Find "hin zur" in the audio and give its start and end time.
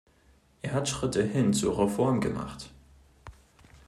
1.21-1.77